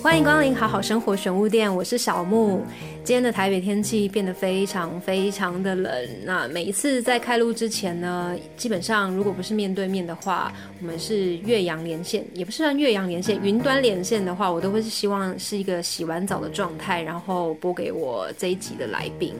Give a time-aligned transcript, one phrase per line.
[0.00, 2.64] 欢迎光临好好生活选物店，我是小木。
[3.02, 5.92] 今天的台北天气变得非常非常的冷。
[6.24, 19.34] 那每一次在开录之前呢，基本上如果不是面对面的话，我们是岳阳连线，也不是算岳阳连线，云端连线的话，我都会是希望是一个洗完澡的状态，然后播给我这一集的来宾。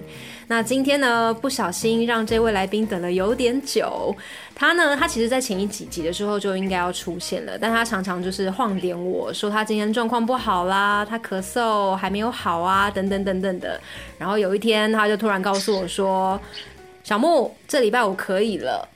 [0.48, 4.16] 那今天呢，不小心让这位来宾等了有点久。
[4.61, 13.81] 他呢，他其实在前一几集的时候就应该要出现了，但他常常就是晃点我说他今天状况不好啦，他咳嗽还没有好啊，等等等等的。
[14.18, 16.40] 然后有一天，他就突然告诉我说
[17.04, 18.89] ：“小木，这礼拜我可以了。”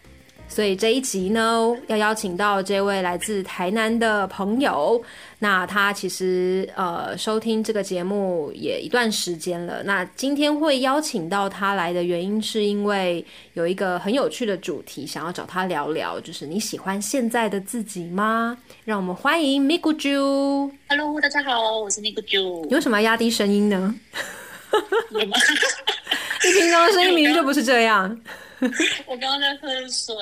[0.52, 5.02] 所以这一集呢，要邀请到这位来自台南的朋友。
[5.38, 9.83] 那他其实呃收听这个节目也一段时间了。
[9.83, 13.24] 那今天会邀请到他来的原因，是因为
[13.55, 18.59] 有一个很有趣的主题，想要找他聊聊，就是你喜欢现在的自己吗？
[18.84, 20.71] 让我们欢迎 Miku Ju。
[20.90, 22.66] Hello，大家好，我是 Miku Ju。
[22.66, 23.95] 你为什么要压低声音呢？
[25.10, 25.18] 你
[26.52, 28.21] 平常的声音明明就不是这样。
[29.07, 30.15] 我刚刚在喝水。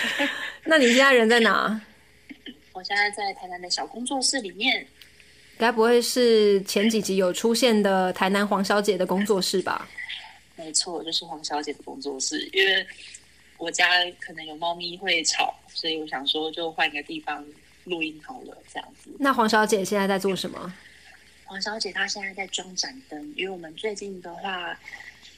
[0.64, 1.80] 那你现在人在哪？
[2.72, 4.86] 我现在在台南的小工作室里面，
[5.58, 9.88] 该不会是前几集有出现的台南黄小姐的工作室吧？
[10.56, 12.48] 没错，就是黄小姐的工作室。
[12.52, 12.86] 因为
[13.58, 13.88] 我家
[14.20, 17.44] 可能有猫咪会吵，所以我想说就换一个地方
[17.84, 19.10] 录音好了，这样子。
[19.18, 20.72] 那黄小姐现在在做什么？
[21.44, 24.78] 黄小姐她现在在装盏灯，因为我们最近的话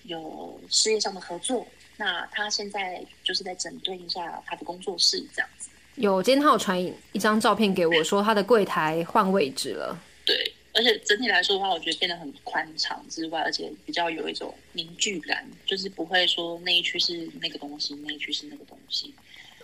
[0.05, 1.67] 有事业上的合作，
[2.03, 5.70] 那他现在就是在整顿一下他的工作室，这样子。
[5.95, 6.77] 有，今天他有传
[7.12, 9.97] 一张照片给我，说他的柜台换位置了。
[10.27, 19.14] 对，而且整体来说的话，我觉得变得很宽敞之外，而且比较有一种凝聚感，就是不会说那一区是那个东西，那一区是那个东西。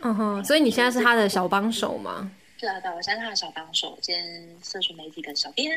[0.03, 2.31] 嗯哼，所以你现在是他的小帮手吗？
[2.57, 5.77] 对啊，对，我现在是他的小帮手兼社群媒体的小编。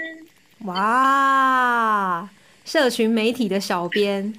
[0.65, 2.29] 哇，
[2.65, 4.31] 社群媒体的小编，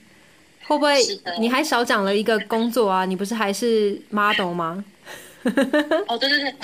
[0.66, 0.96] 会不会
[1.38, 3.04] 你还少讲了一个工作啊？
[3.04, 4.84] 你不是还是 model 吗？
[6.08, 6.54] 哦，对对对，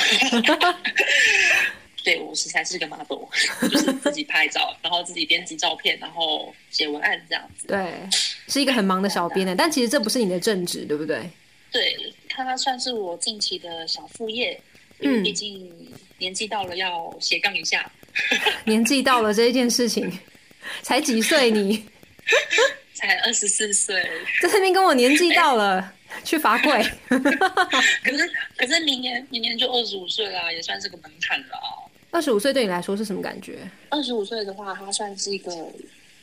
[2.04, 3.24] 对 我实在是个 model，
[3.68, 7.66] 就是自己拍照，然后自己编辑照片，然后写文案这样子。
[7.66, 7.94] 对，
[8.46, 9.54] 是一个很忙的小编呢。
[9.58, 11.28] 但其实这不是你的正职，对不对？
[11.72, 14.60] 对，它算是我近期的小副业。
[15.00, 15.70] 嗯，毕竟
[16.18, 17.88] 年纪到了，要斜杠一下。
[18.64, 20.10] 年纪到了这一件事情，
[20.82, 21.84] 才几岁你？
[22.98, 23.94] 才二十四岁，
[24.42, 25.94] 在那边跟我年纪到了。
[26.24, 26.82] 去罚跪，
[28.02, 31.84] 可是可是明年明年就二十五岁啦，也算是个门槛了啊。
[32.10, 33.58] 二十五岁对你来说是什么感觉？
[33.90, 35.52] 二十五岁的话，它算是一个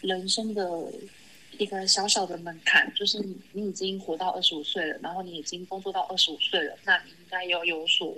[0.02, 0.66] 人生的
[1.60, 8.18] 一个小小的门槛，就是你已经活到二十五岁了，然后你已经工作到二十五岁了，那你应该要有所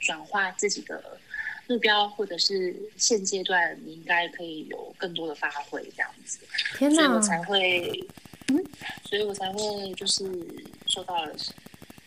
[0.00, 1.18] 转化自己的
[1.68, 6.40] 目标，或者是现阶段你应该可以有更多的发挥，这样子，
[6.76, 8.08] 天哪，所以我才会，
[8.48, 8.64] 嗯，
[9.08, 10.24] 所以我才会就是。
[10.90, 11.32] 受到了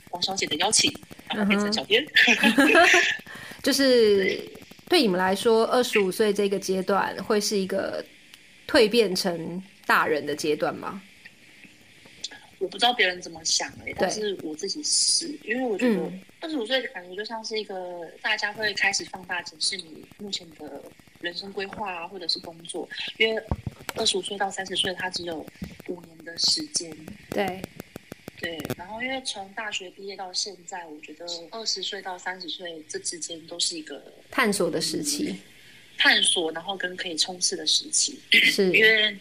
[0.10, 0.92] 王小姐的邀请，
[1.30, 2.04] 然后变成小编。
[3.62, 4.42] 就是
[4.90, 8.04] 对你们来说，二十五岁这个阶段会是一个
[8.68, 11.00] 蜕变成大人的阶段吗？
[12.62, 20.82] 我不知道别人怎么想哎，但是我自己是因为我觉得二十五岁的感觉就像是一个大家会开始放大检视你目前的
[21.20, 22.88] 人生规划啊，或者是工作。
[23.18, 23.44] 因为
[23.96, 25.46] 二十五岁到三十岁，它只有
[25.88, 26.96] 五年的时间。
[27.32, 27.62] 对。
[28.40, 34.02] 对，然后因为从大学毕业到现在，我觉得二十岁到三十岁这之间都是一个
[34.32, 35.36] 探索的时期，
[35.96, 38.20] 探索，然后跟可以冲刺的时期。
[38.32, 39.16] 是因为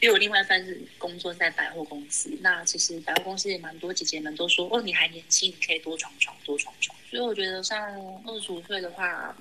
[0.00, 6.96] 因为我另外一份是工作在百货公司，那其实百货公司也蛮多姐姐们都说，哦，你还年轻，你可以多闯闯，多闯闯。
[7.10, 7.78] 所以我觉得像
[8.24, 9.36] 二十五岁的话，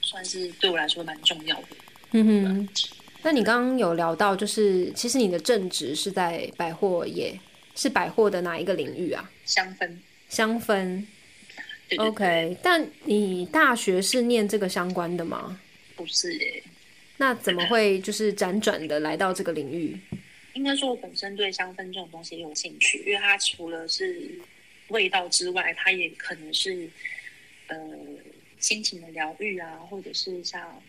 [0.00, 1.68] 算是对我来说蛮重要的。
[2.12, 2.68] 嗯哼，
[3.22, 7.38] 那你刚刚有聊到，就是其实你的正职是在百货业。
[7.80, 9.30] 是百货的哪一个领域啊？
[9.44, 9.88] 香氛，
[10.28, 11.06] 香氛。
[11.98, 15.60] OK，但你大学是念这个相关的吗？
[15.94, 16.60] 不是耶。
[17.18, 19.96] 那怎么会就是辗转的来到这个领域？
[20.54, 24.40] 应该说，我本身对香氛这种东西有兴趣，因为它除了是
[24.88, 26.88] 味道之外，它也可能是
[27.66, 27.76] 呃
[28.58, 30.82] 心情的疗愈啊，或者是像。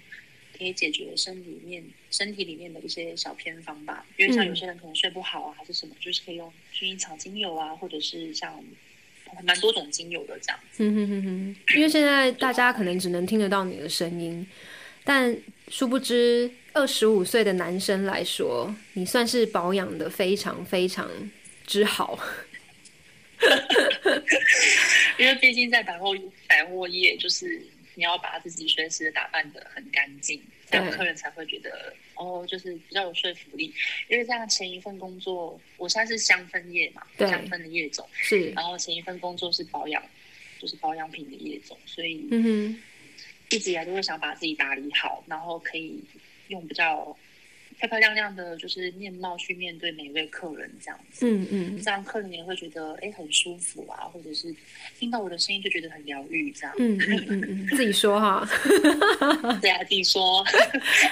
[0.58, 1.82] 可以解决身体里面
[2.12, 8.62] 身体里面的一些小偏方吧，因为像有些人可能睡不好啊，还是什么，就是可以用薰衣草精油啊，或者是像
[9.42, 10.60] 蛮多种精油的这样。
[10.80, 11.56] 嗯哼哼哼。
[11.78, 14.46] 因为现在大家可能只能听得到你的声音，
[15.04, 15.36] 但
[15.68, 21.10] 殊不知二十五岁的男生来说，你算是保养的非常非常
[21.66, 22.20] 之好。
[25.18, 26.16] 因为毕竟在百货
[26.48, 27.62] 百货业就是。
[27.96, 30.42] 你要把自己随时打扮的很干净，
[30.72, 33.74] 这样客人才会觉得哦，就是比较有说服力。
[34.08, 40.02] 因为这样前一份工作，我现在是香氛业嘛，香氛的业种是，然后前一份工作是保养，
[40.62, 42.82] 就是保养品的业种，所以嗯哼，
[43.50, 46.04] 一直以来都会想把自己打理好，然后可以
[46.48, 47.16] 用比较。
[47.80, 54.54] 漂漂亮亮的，就是面貌去面对每一位客人，这样子，嗯嗯，这样客人也会觉得哎很舒服啊，或者是
[55.00, 58.46] 听到我的声音就觉得很疗愈，这样，嗯嗯嗯嗯，自己说哈，
[59.62, 60.44] 对啊，自己说，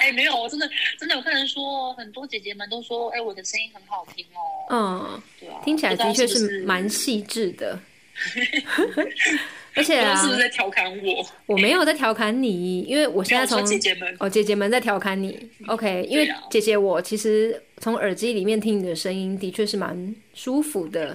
[0.01, 0.69] 哎没有，我真的
[0.99, 7.79] 真的有客人说，很多姐姐们都说，哎我的声音很好听哦，嗯，对啊，听起来的确是蛮细致的。
[9.77, 11.25] 而且啊，是不是在调侃我？
[11.45, 15.49] 我没有在调侃你，因为我现在从姐姐们哦，姐姐们在调侃你。
[15.67, 21.13] OK，因为姐姐我其实从耳机里面听你的声音，的确是蛮舒服的。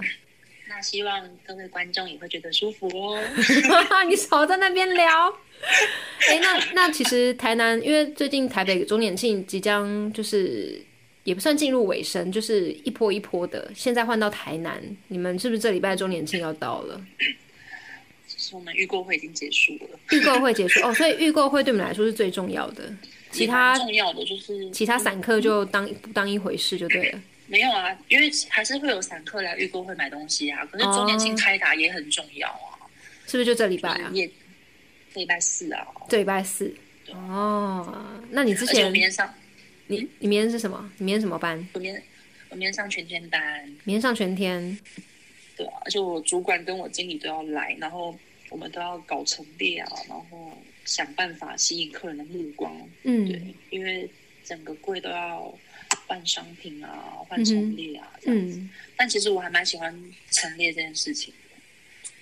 [0.69, 3.19] 那希望各位观众也会觉得舒服哦。
[4.09, 5.29] 你少在那边聊。
[6.29, 10.81] 哎，那那其实台南，因为最近台北周年庆即将就是
[11.23, 13.71] 也不算进入尾声，就是一波一波的。
[13.75, 16.99] 现在换到台南，你们是不是这礼拜周年庆要到了？
[18.53, 22.93] 我们预购会已经结束了，预购会结束哦，所以预购会对我们来说是最重要的，
[23.31, 27.19] 其他重要的就是其他散客就当不当一回事就对了。
[27.45, 32.79] 没有啊，因为还是会有散客来预购会买东西啊，可是周年庆开打也很重要啊，
[33.27, 34.09] 是不是就这礼拜啊？
[34.13, 34.25] 也
[35.13, 36.73] 这礼拜四啊，这礼拜四
[37.11, 38.01] 哦。
[38.31, 39.31] 那你之前明天上，
[39.87, 40.89] 你你明天是什么？
[40.97, 41.67] 你明天什么班？
[41.73, 42.03] 我明天
[42.49, 44.77] 我明天上全天班，明天上全天。
[45.57, 48.17] 对啊，而且我主管跟我经理都要来，然后。
[48.53, 50.55] 我们都要搞陈列啊，然后
[50.85, 52.71] 想办法吸引客人的目光。
[53.01, 53.41] 嗯，对，
[53.71, 54.07] 因为
[54.45, 55.51] 整个柜都要
[56.05, 58.61] 换商品啊，换陈列啊，这样子。
[58.95, 59.91] 但其实我还蛮喜欢
[60.29, 61.33] 陈列这件事情，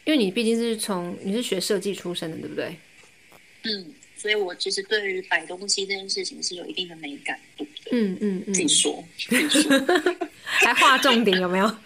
[0.06, 2.78] 因为你毕竟是从你是学设计出身的，对不对？
[3.64, 7.92] 嗯，所以我其实对于摆东西这件事情是有一定的美感度的。
[7.92, 9.72] 嗯嗯嗯，自己说，自己说，
[10.42, 11.68] 还画重点有没有？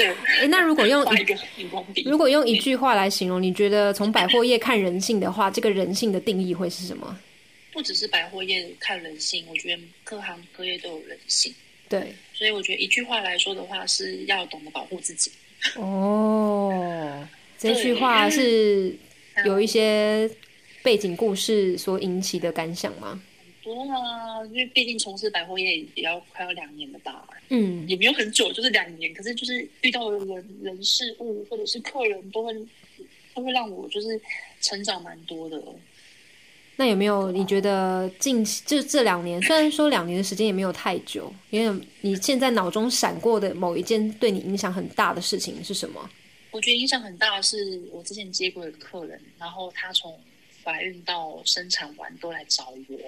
[0.00, 1.04] 对，哎，那如果用
[2.04, 7.18] 如果用一句话来形容，你觉得从百货业看人性的话，这个人性的定义会是什么？
[7.72, 11.54] 不只是百货业看人性，我觉得各行各业都有人性。
[11.88, 15.30] 对，所以我觉得一句话来说的话，是要懂得保护自己。
[15.76, 17.26] 哦，
[17.58, 18.96] 这句话是
[19.44, 20.30] 有一些
[20.82, 23.20] 背景故事所引起的感想吗？
[23.74, 27.26] 多啊，因为毕竟从事百货业也要快要两年了吧。
[27.48, 29.12] 嗯，也没有很久，就是两年。
[29.14, 32.54] 可是就是遇到的人、人事物或者是客人，都会
[33.34, 34.20] 都会让我就是
[34.60, 35.62] 成长蛮多的。
[36.76, 46.08] 那有没有你觉得近就这两年，虽然说两年的时间也没有太久，因为你现在脑中闪过的某一件对你影响很大的事情是什么？
[46.52, 50.18] 我觉得影响很大的是我之前接过的客人，然后他从
[50.64, 52.98] 怀孕到生产完都来找我。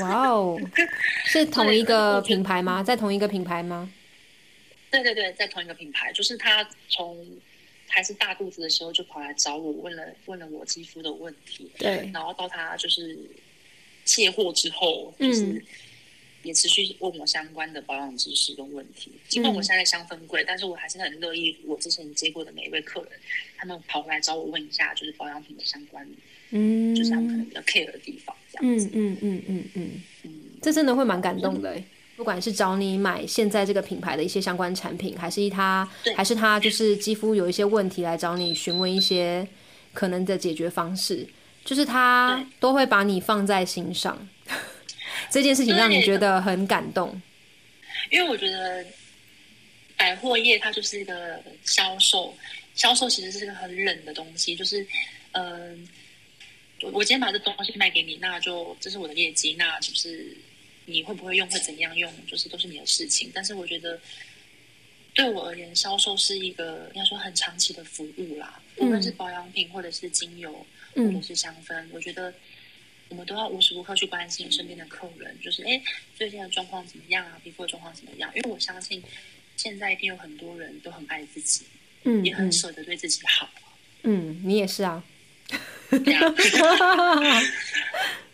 [0.00, 0.58] 哇哦，
[1.24, 2.82] 是同一个品牌吗？
[2.82, 3.90] 在同一个品牌吗？
[4.90, 6.12] 对对对，在同一个品牌。
[6.12, 7.26] 就是他从
[7.88, 11.70] 还是大肚子的时候就跑来找我，问了问了我肌肤的问题。
[11.78, 13.18] 对，然后到他就是
[14.04, 15.64] 卸货之后，就是
[16.42, 19.12] 也持续问我相关的保养知识跟问题。
[19.28, 23.12] 尽管我现在香氛贵，但是我还是很乐意，我之前接过的每一位客人，
[23.56, 26.06] 他们跑来找我问一下，就是保养品的相关。
[26.50, 28.90] 嗯，就是他们可能比较 care 的地方，这样子。
[28.94, 29.92] 嗯嗯嗯嗯
[30.22, 31.76] 嗯这真的会蛮感动的。
[32.16, 39.44] 不管是找你买现在这个品牌的一些相关产品，还是他，还是他就是肌肤有一些问题来找你询问一些
[39.92, 41.26] 可能的解决方式，
[41.64, 44.16] 就是他都会把你放在心上。
[45.28, 47.20] 这件事情让你觉得很感动，
[48.12, 48.86] 因为我觉得
[49.96, 52.32] 百货业它就是一个销售，
[52.76, 54.86] 销售其实是一个很冷的东西，就是
[55.32, 55.88] 嗯。
[56.92, 60.36] 我今天把这东西卖给你，那就这是我的业绩，那就是
[60.86, 63.30] 你会不会用，会怎样用，就是都是你的事情。
[63.34, 64.00] 但是我觉得，
[65.14, 68.60] 对我而言，销售是一个应该说很长期的服务啦。
[68.76, 72.32] 无论是保养品，或者是精油，或者是香氛，我觉得
[73.08, 75.80] 我们都要无时无刻去关心身边的客人，就是哎，
[76.16, 77.40] 最近的状况怎么样啊？
[77.44, 78.30] 皮肤的状况怎么样？
[78.34, 79.02] 因为我相信，
[79.56, 81.62] 现在一定有很多人都很爱自己，
[82.02, 83.48] 嗯，也很舍得对自己好。
[84.02, 85.02] 嗯，你也是啊。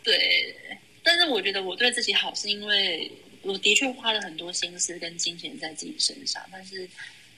[0.03, 0.55] 对，
[1.03, 3.11] 但是我觉得我对自己好，是因为
[3.43, 6.89] 我的确花了很多心思跟金钱在自己身上，但是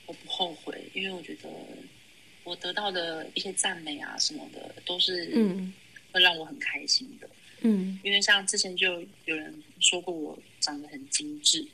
[0.07, 1.49] 我不后悔，因为我觉得
[2.45, 5.73] 我得到的一些赞美啊什么的，都是嗯
[6.13, 7.29] 会让我很开心的。
[7.63, 11.67] 嗯，因为像之前就有人说过我长得很精致，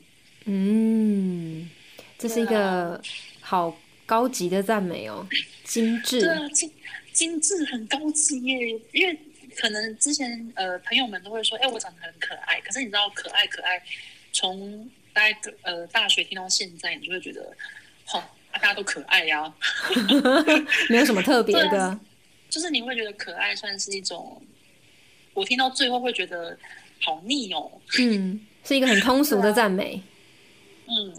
[0.45, 1.69] 嗯，
[2.17, 3.01] 这是一个
[3.41, 5.27] 好高级的赞美哦，
[5.63, 6.19] 精致。
[6.21, 6.71] 对啊，精。
[7.13, 9.17] 精致很高级耶，因为
[9.55, 12.59] 可能之前呃朋友们都会说，哎，我长得很可爱。
[12.61, 13.81] 可是你知道，可爱可爱，
[14.31, 17.55] 从大概呃大学听到现在，你就会觉得，
[18.05, 19.53] 好，大家都可爱呀，
[20.89, 21.99] 没有什么特别的。
[22.49, 24.41] 就是你会觉得可爱算是一种，
[25.33, 26.57] 我听到最后会觉得
[27.01, 27.71] 好腻哦。
[27.99, 30.01] 嗯，是一个很通俗的赞美。
[30.87, 31.13] 嗯，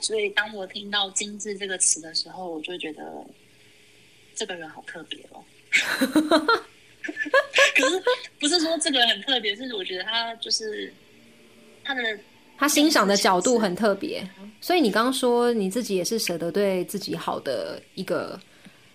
[0.00, 3.24] 所以当我听到“精致”这个词的时候，我就觉得
[4.40, 5.44] 这个人好特别哦。
[7.76, 8.02] 可是
[8.38, 10.90] 不是说这个很特别，是我觉得他就是
[11.84, 12.02] 他的
[12.56, 14.26] 他欣赏的角度很特别。
[14.62, 18.40] 所以你刚刚说你自己也是舍得对自己好的一个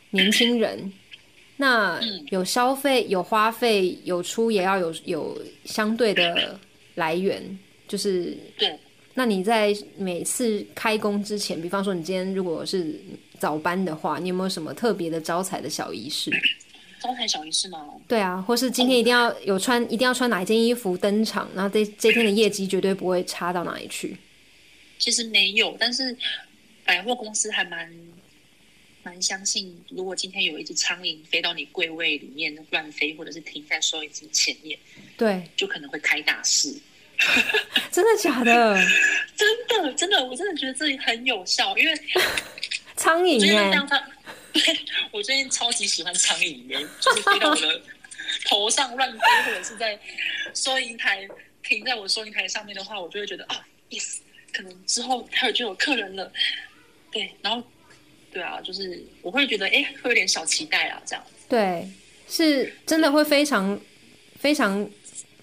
[0.10, 0.92] 年轻人，
[1.58, 6.60] 那有消费、有花费、有出，也要有有相对的
[6.96, 8.80] 来源，就是对。
[9.18, 13.00] 那你在每次开工之前，比方说你今天如果是
[13.40, 16.30] 早班的话，你有没有什么特别的招财的小仪式？
[17.00, 17.88] 招财小仪式吗？
[18.08, 24.18] 对啊，或是今天一定要有穿，一定要穿哪一件衣服登场，然后这这天的业绩绝对不会差到哪里去。
[25.00, 26.18] 其实没有，但是
[26.84, 27.90] 百货公司还蛮
[29.04, 34.78] 蛮相信，如果今天有一只苍蝇飞到你柜位里面乱飞，或者是停在收银机前面，
[35.16, 36.76] 对，就可能会开大事。
[37.92, 38.78] 真的假的？
[39.36, 41.94] 真的真的，我真的觉得自己很有效，因为
[42.96, 43.40] 苍蝇
[44.56, 44.62] 哎，
[45.12, 47.82] 我最近超级喜欢苍蝇耶，就是飞到我的
[48.46, 50.00] 头上乱飞，或者是在
[50.54, 51.28] 收银台
[51.62, 54.20] 停在我收银台上面的话，我就会觉得啊，yes，
[54.54, 56.32] 可能之后还有就有客人了，
[57.12, 57.62] 对，然后
[58.32, 61.90] 对啊，就是我会觉得哎，会有点小期待啊，这样对，
[62.30, 63.80] 是真的会非常
[64.40, 64.90] 非常。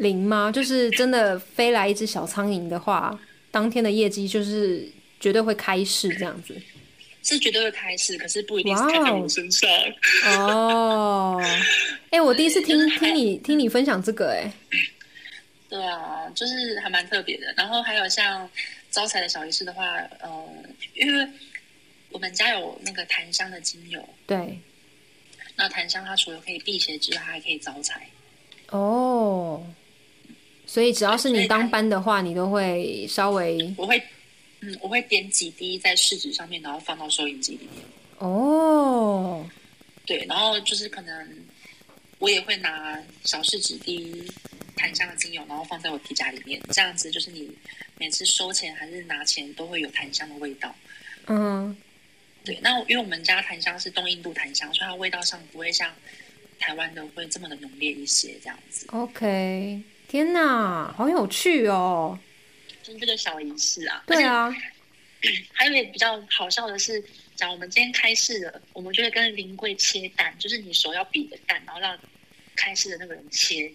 [0.03, 0.51] 零吗？
[0.53, 3.17] 就是真的飞来一只小苍蝇的话，
[3.53, 4.87] 当天的业绩就是
[5.21, 6.61] 绝对会开市这样子。
[7.25, 9.71] 是绝对会开市，可是不一定是开在我身上。
[10.25, 11.41] 哦，
[12.11, 14.53] 哎，我第一次听听你听你分享这个，哎。
[15.69, 17.55] 对啊，就是还蛮特别的。
[17.57, 18.51] 然后还有像
[18.91, 19.87] 招财的小仪式的话，
[20.21, 20.49] 呃，
[20.95, 21.27] 因为
[22.11, 24.07] 我们家有那个檀香的精油。
[24.27, 24.59] 对。
[25.55, 28.05] 那檀香它除了可以辟邪之外，还可以招财。
[28.71, 29.65] 哦。
[30.73, 34.03] 所以只要是你当班的话，你都会稍微我会
[34.61, 37.85] 嗯，我会点几滴在试纸上面，然后放到收音机里面。
[38.17, 39.47] 哦，
[40.07, 41.29] 对，然后就是可能
[42.21, 44.25] 我也会拿小试纸滴
[44.75, 47.51] 檀香的精油，然后放在我皮夹里面，这样子就是你
[47.99, 50.75] 每次收钱还是拿钱都会有檀香的味道。
[51.27, 51.77] 嗯，
[52.47, 55.95] 对，那因为我们家檀香是东印度檀香，所以它味道上不会像
[56.59, 58.87] 台湾的会这么的浓烈一些，这样子。
[58.89, 59.79] OK。
[60.13, 62.19] 天哪，好有趣哦！
[62.83, 64.03] 就是这个小仪式啊。
[64.07, 64.55] 对啊，
[65.55, 67.03] 还有一个比较好笑的是，
[67.35, 71.99] 讲我们今天开市了，我们就会跟临柜切蛋，就是你手要比的蛋，然后让
[72.55, 73.73] 开市的那个人切，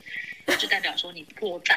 [0.60, 1.76] 就代表说你破蛋，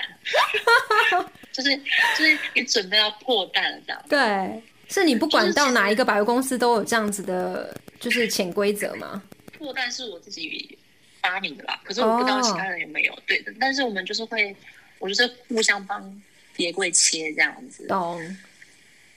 [1.52, 4.04] 就是就是你准备要破蛋了这样。
[4.10, 9.22] 对，是你不管到哪一个百货公司都有这样子的，就是潜规则吗？
[9.56, 10.76] 破蛋是我自己。
[11.22, 14.54] 发明的啦，可是我不知道其他人有没有对的，但是我们就是会，
[14.98, 16.22] 我就是互相帮
[16.56, 17.86] 叠柜切这样子。
[17.86, 18.36] 懂。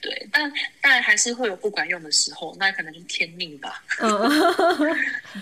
[0.00, 3.82] 对，但但还是会有不管用的时候，那可能就是天命吧。
[4.00, 4.30] 嗯，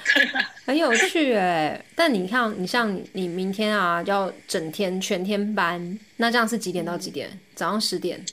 [0.64, 1.85] 很有趣哎。
[1.97, 7.28] 但你看，你像你明天啊，要整天全天班，那这样是几点到几点？
[7.57, 8.25] 早上十点。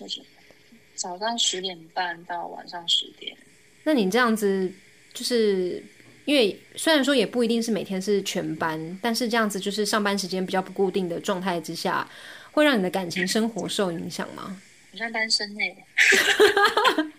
[0.93, 3.36] 早上十点半到晚上十点。
[3.83, 4.71] 那你这样子
[5.15, 5.83] 就是。
[6.29, 12.07] 因为虽然说也不一定是每天是全班，但是这样子就是上班时间比较不固定的状态之下，
[12.51, 14.55] 会让你的感情生活受影响吗？
[14.91, 15.59] 我像单身呢。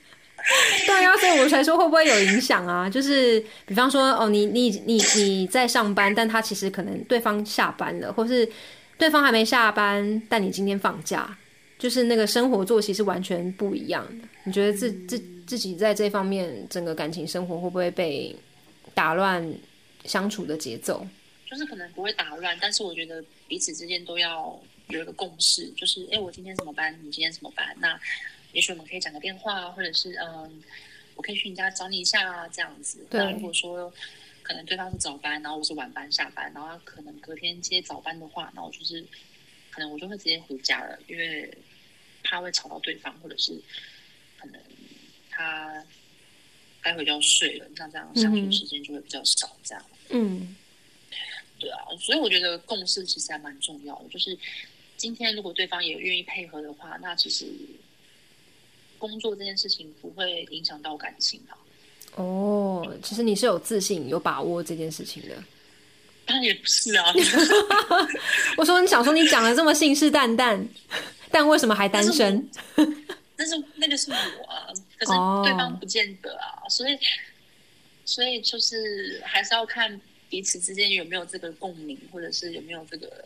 [0.87, 2.89] 对啊，所以我才说会不会有影响啊？
[2.89, 8.49] 就是比方说，哦，你你你你在上班，但他其实可能对方下班了，或是
[8.97, 11.37] 对方还没下班，但你今天放假，
[11.81, 14.29] 就是那个生活作息是完全不一样的。
[14.45, 18.37] 你觉得自自自己在这方面整个感情生活会不会被？
[18.95, 19.59] 打乱
[20.05, 21.07] 相处的节奏，
[21.47, 27.77] 就是可能不会打乱，但是我觉得彼此之间都要有一个共识，就是哎，我今天什么班，你今天什么班？
[27.79, 27.99] 那
[28.53, 30.63] 也许我们可以讲个电话，或者是嗯，
[31.15, 33.07] 我可以去你家找你一下啊，这样子。
[33.11, 33.93] 那如果说
[34.43, 39.05] 可能对方是早班，然后我是晚班下班，然后可能隔天接早班的话，那我就是
[39.71, 41.53] 可能我就会直接回家了，因为
[42.25, 43.61] 怕会吵到对方，或者是
[44.39, 44.61] 可能
[45.31, 45.85] 他。
[46.83, 49.85] 该回就要睡了，像这样相处时间就会比较少，这样。
[50.09, 50.57] 嗯，
[51.59, 54.09] 对啊，所以我觉得共识其实还蛮重要的。
[54.09, 54.37] 就是
[54.97, 57.47] 今天如果对方也愿意配合的话，那其实
[58.99, 61.57] 工作这件事情不会影响到感情啊。
[62.17, 65.43] 哦，其实你是有自信、有把握这件事情的。
[66.27, 67.13] 当然也不是啊。
[68.57, 70.61] 我说你想说你讲的这么信誓旦旦，
[71.31, 72.49] 但为什么还单身？
[73.37, 74.69] 但是那个是我啊，
[75.01, 76.99] 可是对方不见得啊，所以
[78.05, 83.25] 所以就是还是要看彼此之间有没有这个共鸣，或者是有没有这个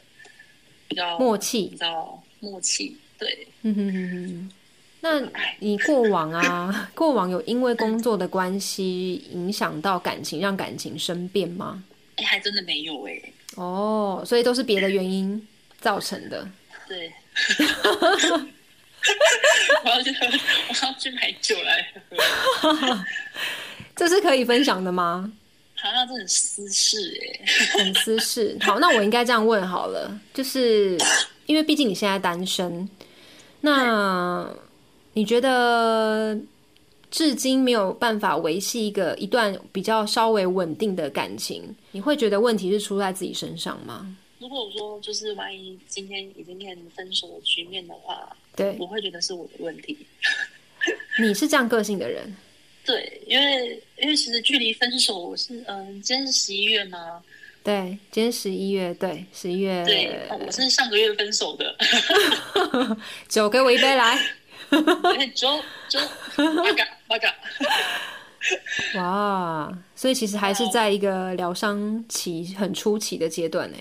[0.86, 2.96] 比较默契，比较默契。
[3.18, 4.52] 对，嗯哼哼哼。
[5.00, 5.20] 那
[5.58, 11.82] 你过往啊，过往有因为工作的关系影响到感情，让感情生变吗？
[12.14, 13.20] 哎，还真的没有哎。
[13.56, 15.44] 哦，所以都是别的原因
[15.80, 16.48] 造成的。
[16.86, 17.12] 对。
[19.84, 20.26] 我要去喝，
[20.68, 21.92] 我要去买酒来
[22.60, 23.04] 喝。
[23.96, 25.32] 这是可以分享的吗？
[25.76, 27.46] 好像这很私事哎，
[27.78, 28.56] 很私事。
[28.62, 30.96] 好，那我应该这样问好了，就是
[31.46, 32.88] 因为毕竟你现在单身，
[33.60, 34.48] 那
[35.12, 36.36] 你觉得
[37.10, 44.16] 至今没有办法维系一个一段比较稍微稳定的感情，你会觉得问题是出在自己身上吗？
[44.38, 48.34] 如果说就是万一今天已经面临分手的局面的话。
[48.56, 50.06] 对，我会觉得是我的问题。
[51.20, 52.36] 你是这样个性的人？
[52.84, 57.22] 对，因为因为其实距离分手，我是嗯，今天是十一月吗？
[57.62, 59.82] 对，今天十一月，对，十一月。
[59.86, 61.74] 对，我是上个月分手的。
[63.26, 64.18] 酒给我一杯来。
[65.34, 65.48] 酒
[65.88, 65.98] 酒，
[66.36, 67.34] 八嘎八嘎。
[68.96, 73.78] 哇，所以其实还是在一个疗伤期很初期的阶段呢。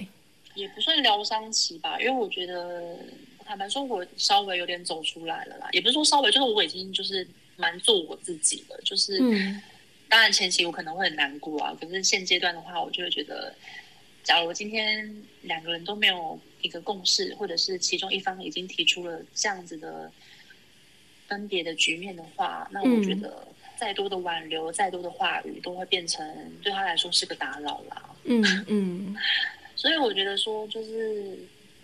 [0.55, 2.97] 也不算疗伤期吧，因为我觉得。
[3.45, 8.79] 坦白说，我稍微有点走出来了啦，也不是说稍微，就是我已经就是蛮做我自己了。
[8.83, 9.19] 就是，
[10.09, 13.53] 当然前期我可能会很难过啊，可是现阶段的话，我就会觉得，
[14.23, 20.11] 假如今天两个人都没有一个共识，或者是其中一方已经提出了这样子的
[21.27, 23.47] 分别的局面的话，那我觉得
[23.77, 26.25] 再多的挽留，再多的话语，都会变成
[26.61, 28.09] 对他来说是个打扰啦。
[28.23, 29.15] 嗯嗯，
[29.75, 31.37] 所以我觉得说就是。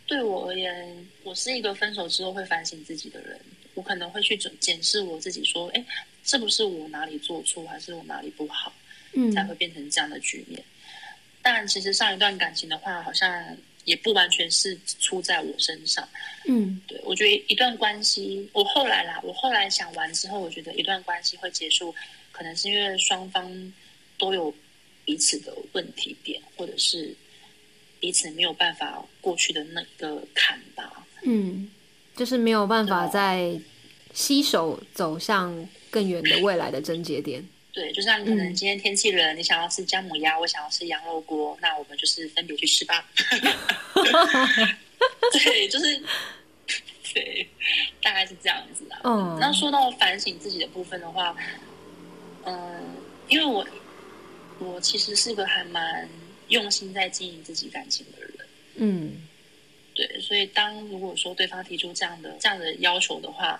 [0.09, 3.39] 对我而言，我是一个分手之后会反省自己的人。
[3.75, 5.85] 我可能会去检检视我自己，说：“哎，
[6.23, 8.73] 是不是我哪里做错，还是我哪里不好，
[9.13, 10.59] 嗯，才会变成这样的局面？”
[11.43, 16.09] 但其实上一段感情的话，好像也不完全是出在我身上。
[16.45, 21.93] 嗯，对，我觉得一段关系，我后来啦，我后来想完之后，我觉得一段关系会结束，
[22.31, 23.73] 可能是因为双方
[24.17, 24.51] 都有
[25.05, 27.15] 彼此的问题点，或者是。
[27.99, 31.69] 彼此没有办法过去的那个坎吧，嗯，
[32.15, 33.59] 就是没有办法再
[34.13, 37.43] 携手走向更远的未来的症结点。
[37.73, 43.05] 对，就像可能今天天气冷，你想要吃姜母鸭，我想要吃羊肉锅，那我们就是分别去吃吧。
[45.33, 46.01] 对，就是
[47.13, 47.47] 对，
[48.01, 48.99] 大概是这样子啊。
[49.03, 51.35] 嗯，那说到反省自己的部分的话，
[52.45, 52.95] 嗯，
[53.27, 53.67] 因为我
[54.59, 56.09] 我其实是个还蛮。
[56.49, 58.33] 用心在经营自己感情的人，
[58.75, 59.21] 嗯，
[59.95, 63.59] 对，所以当如果说对方提出这样的这样的要求的话，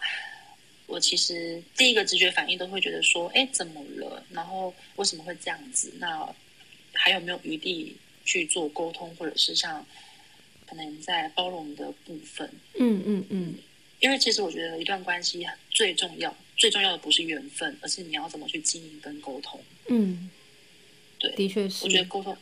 [0.88, 4.24] 我其实第一个直觉反应都会觉得说，哎，怎么了？
[4.32, 5.94] 然后为什么会这样子？
[6.00, 6.28] 那
[6.94, 9.86] 还有没有余地去做沟通，或者是像
[10.66, 12.50] 可能在包容的部分？
[12.80, 13.54] 嗯嗯嗯，
[14.00, 19.62] 因为其实我觉得一段关系最重要、最重要的不是缘分，而是你要怎么去经营跟沟通。
[19.90, 20.30] 嗯，
[21.20, 22.36] 对，的确是，我觉得沟通。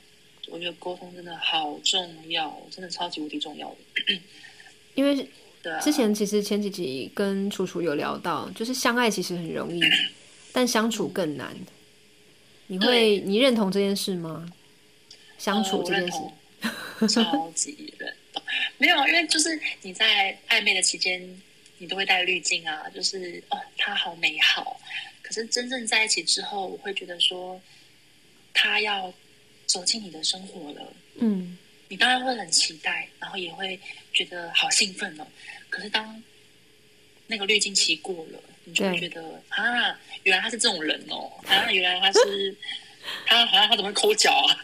[0.49, 4.19] 我觉得沟通真的好重要，真的超级无敌重要的。
[4.95, 5.27] 因为
[5.81, 9.81] 之前其实前几集跟楚楚有聊到，就是相爱其实很容易，
[10.53, 11.55] 但相处更难。
[12.67, 14.49] 你会你认同这件事吗？
[15.37, 16.17] 相处这件事，
[17.13, 18.41] 超级认同。
[18.77, 21.41] 没有，因为就是你在暧昧的期间，
[21.77, 24.79] 你都会带滤镜啊，就是哦，他好美好。
[25.21, 27.61] 可是真正在一起之后，我会觉得说，
[28.53, 29.13] 他要。
[29.67, 31.57] 走进你的生活了，嗯，
[31.89, 33.77] 你当然会很期待，然后也会
[34.13, 35.27] 觉得好兴奋哦。
[35.69, 36.23] 可是当
[37.27, 42.55] 那个滤镜期过了，你就会觉得啊，原来他是这种人哦，啊，原来他是
[43.25, 44.57] 他好像他怎么会抠脚啊？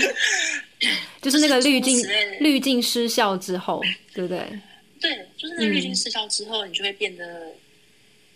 [1.20, 2.02] 就是那个滤镜
[2.40, 3.82] 滤镜失效之后，
[4.14, 4.40] 对不对？
[4.98, 7.52] 对，就是那个滤镜失效之后，你就会变得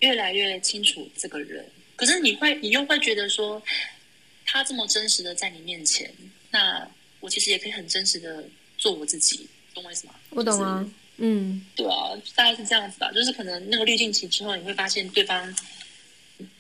[0.00, 1.64] 越来越清楚这个人。
[1.96, 3.62] 可是你会，你又会觉得说。
[4.46, 6.12] 他这么真实的在你面前，
[6.50, 6.86] 那
[7.20, 8.44] 我其实也可以很真实的
[8.78, 10.14] 做我自己，懂我意思吗？
[10.30, 10.84] 我懂啊，
[11.16, 13.10] 嗯，对啊，大概是这样子吧。
[13.12, 15.54] 就是可能那个滤镜期之后，你会发现对方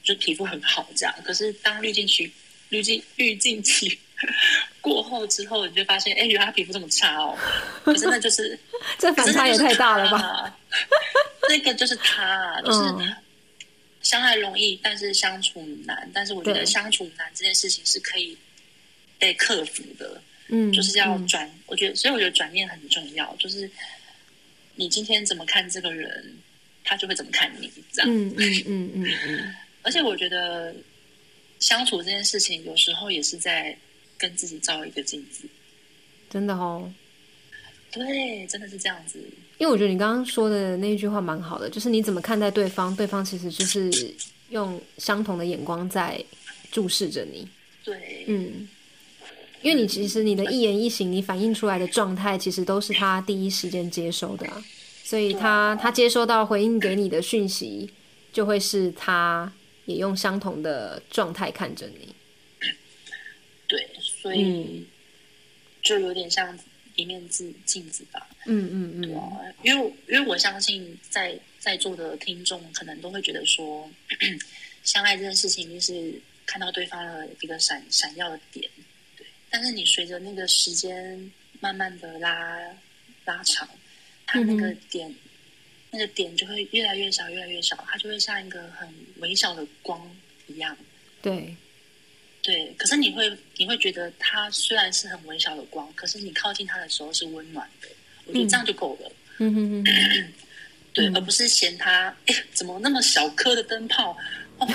[0.02, 2.32] 就皮肤很好这样，可是当滤镜期
[2.70, 3.98] 滤镜滤镜期
[4.80, 7.36] 过后之后，你就发现，哎，原来他皮肤这么差哦。
[7.84, 8.58] 可是那就是
[8.98, 10.56] 这反差也太大了吧？
[11.48, 12.78] 那个就是他，就是。
[14.04, 16.08] 相爱容易，但是相处难。
[16.14, 18.38] 但是我觉得相处难这件事情是可以
[19.18, 20.22] 被克服的。
[20.48, 21.50] 嗯，就是要嗯转。
[21.66, 23.68] 我觉得，所以我觉得转念很重要，就是
[24.74, 26.36] 你今天怎么看这个人，
[26.84, 28.10] 他就会怎么看你，这样。
[28.10, 30.74] 嗯嗯嗯嗯嗯， 而且我觉得
[31.60, 33.74] 相处这件事情，有时候也是在
[34.18, 35.48] 跟自己照一个镜子。
[36.28, 36.92] 真的哦。
[37.94, 39.18] 对，真的是这样子。
[39.58, 44.14] 因为我觉得你刚刚说的那一句话蛮好的，就是你怎么看待对方，对方其实就是
[44.50, 46.22] 用相同的眼光在
[46.72, 47.48] 注视着你。
[47.84, 48.68] 对，嗯，
[49.62, 54.64] 因为你其实你的一言一行，你反映出来的状态，其实都是他第一时间接收的、啊，
[55.04, 57.88] 所以他他接收到回应给你的讯息，
[58.32, 59.52] 就会是他
[59.84, 62.12] 也用相同的状态看着你。
[63.68, 64.84] 对，所以
[65.80, 66.58] 就有点像
[66.94, 68.28] 一面镜镜子吧。
[68.46, 73.90] 嗯嗯嗯，对啊，因为因为我相信在在座的听众可能都会觉得说，
[74.84, 78.70] 相爱这件事情就是看到对方的一个闪闪耀的点，
[79.16, 79.26] 对。
[79.50, 81.30] 但是你随着那个时间
[81.60, 82.58] 慢慢的拉
[83.24, 83.68] 拉长，
[84.26, 85.14] 它那个点、
[85.90, 88.86] 那个点就会越来越小，越来越小，它就会像一个很
[89.20, 90.14] 微小的光
[90.48, 90.76] 一样。
[91.22, 91.56] 对，
[92.44, 97.88] 对，可是你会你会觉得它虽然是很微小的光，可是你靠近它的时候是温暖的，
[98.26, 99.10] 我觉得这样就够了。
[99.38, 99.82] 嗯
[100.92, 104.16] 对，嗯而不是嫌它哎怎么那么小颗的灯泡
[104.58, 104.68] 哦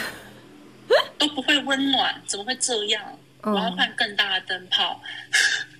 [1.19, 3.19] 都不会温暖，怎么会这样？
[3.43, 4.99] 我要哦换更大的灯泡。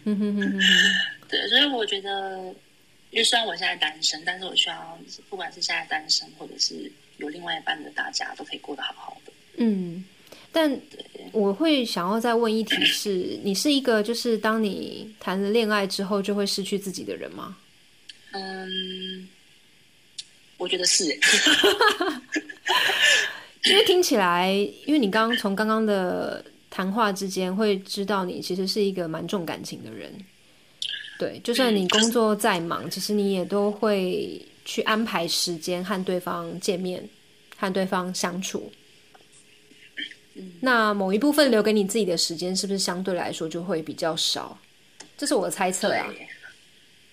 [0.05, 0.61] 嗯哼哼哼哼，
[1.27, 2.37] 对，所以我觉得，
[3.09, 4.97] 因为虽然我现在单身，但是我希望
[5.29, 9.33] 不管是现在单身，或者是有另外一半的大家，都可以过得好好的。
[9.57, 10.05] 嗯，
[10.51, 10.79] 但
[11.31, 17.55] 我会想要再问一题是：你是一个就是当你谈了恋爱之后就会失去自己的人吗？
[18.31, 19.27] 嗯，
[20.57, 21.05] 我觉得是，
[23.65, 24.51] 因为听起来，
[24.85, 30.11] 因为你刚刚从刚刚的谈话之间会知道你其实是一个蛮重感情的人。
[31.17, 37.07] 对，就算你工作再忙，其实你也都会去安排时间和对方见面，
[37.57, 38.71] 和对方相处。
[40.61, 44.57] 那某一部分留给你自己的时间，是不是相对来说就会比较少？
[45.17, 46.07] 这是我的猜测啊。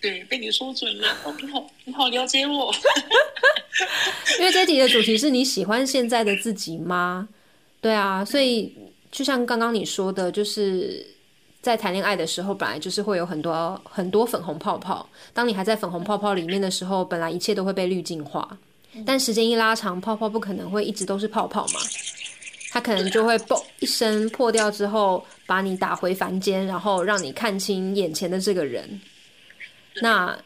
[0.00, 1.08] 对，被你说准了。
[1.24, 2.72] 哦，你好，你好了解我。
[4.38, 7.28] 因为这一题的主题是你喜欢现在的自己吗？
[7.80, 8.72] 对啊，所以
[9.10, 11.04] 就像刚刚你说的，就是
[11.62, 15.08] 在谈恋爱的时候，本来就是会有很多很多粉红泡泡。
[15.32, 18.56] 当你还在粉红泡泡里面的时候，本来一切都会被滤镜化，
[19.04, 21.80] 但时间一拉长，泡泡不可能会一直都是泡泡嘛，
[22.70, 29.00] 它可能就会嘣一声破掉之后，把你打回凡间，然后让你看清眼前的这个人。
[30.02, 30.38] 那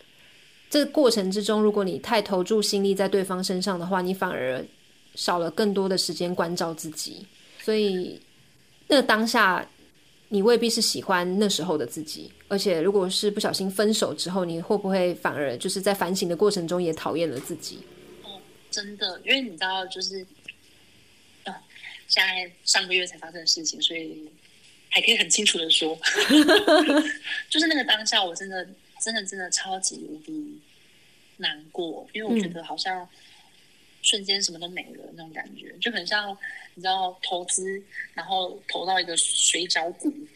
[0.69, 4.65] 这个过程之中，如果你太投注心力在对方身上的话，你反而
[5.17, 7.27] 少了更多的时间关照自己。
[7.61, 8.21] 所以，
[8.87, 9.67] 那个当下
[10.29, 17.81] 你未必是喜欢那时候的自己，而且如果是不小心分手之后，你会不会反而就是在反省的过程中也讨厌了自己？
[18.71, 20.40] 真的，因为你知道，就是啊，
[22.11, 24.29] 现在上个月才发生的事情，所以
[24.91, 25.99] 还可以很清楚的说，
[27.49, 28.69] 就是那个当下，我真的、
[29.01, 30.61] 真的、真的超级无敌
[31.37, 33.09] 难过，因为我觉得好像
[34.03, 36.37] 瞬间什么都没了那种感觉，就很像
[36.75, 37.81] 你知道投资，
[38.15, 40.13] 然后投到一个水饺股。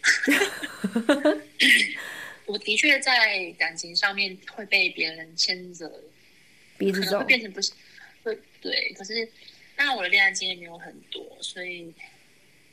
[2.46, 5.90] 我的确在感情上面会被别人牵着
[6.76, 7.72] 鼻子走可能会，变成不是，
[8.22, 8.92] 会对。
[8.92, 9.26] 可是
[9.76, 11.92] 当然我的恋爱经验没有很多，所以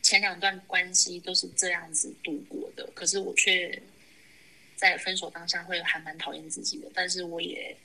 [0.01, 2.87] 前两段关系都是这样子度过的。
[2.93, 3.81] 可是我却
[4.75, 7.75] 在分手当下会还蛮讨厌自己的，但是我也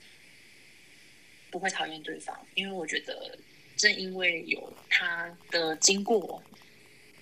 [1.49, 3.37] 不会讨厌对方，因为我觉得
[3.75, 6.41] 正因为有他的经过，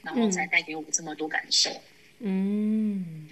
[0.01, 1.69] 然后才带给我这么多感受。
[2.19, 3.29] 嗯，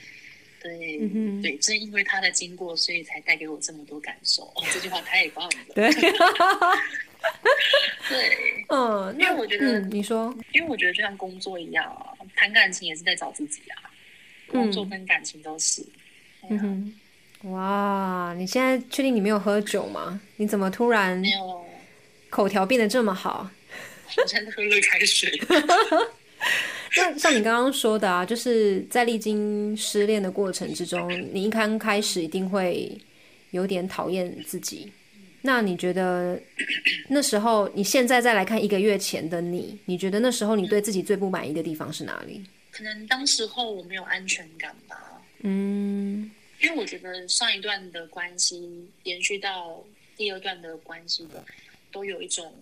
[0.64, 4.44] 对、嗯对，正因为他的经过，所以才带给我这么多感受。
[4.56, 5.52] 哦，这句话太棒了。
[5.76, 5.92] 对，
[8.10, 13.92] 对， 嗯，因为我觉得嗯，你说，因为我觉得就像工作一样啊，谈感情也是在找自己啊，
[14.48, 15.86] 工作跟感情都是。
[16.50, 20.20] 嗯哼，哇，你现在确定你没有喝酒吗？
[20.38, 21.66] 你怎么突然没有，
[22.30, 23.50] 口条变得这么好？
[24.16, 25.30] 我现在喝热开水。
[26.98, 32.96] 那像你刚刚说的啊，就是在历经失恋的过程之中，你一刚开始一定会
[33.52, 34.92] 有点讨厌自己。
[35.42, 36.40] 那你觉得
[37.10, 42.42] 那时候，你现在再来看一个月前的你，你觉得那时候你对自己最不满意的地方是哪里？
[42.72, 49.84] 可能当时候我没有安全感吧，嗯因为我觉得上一段的关系延续到
[50.16, 51.44] 第二段的关系的，
[51.92, 52.54] 都有一种，